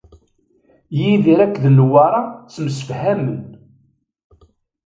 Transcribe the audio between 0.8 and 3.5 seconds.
Yidir akked Newwara ttemsefhamen.